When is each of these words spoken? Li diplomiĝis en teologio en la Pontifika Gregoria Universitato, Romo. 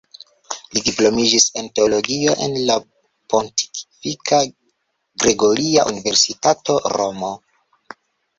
Li 0.75 0.81
diplomiĝis 0.85 1.43
en 1.61 1.67
teologio 1.79 2.33
en 2.45 2.55
la 2.69 2.77
Pontifika 3.33 4.41
Gregoria 5.25 5.85
Universitato, 5.93 6.79
Romo. 6.97 7.31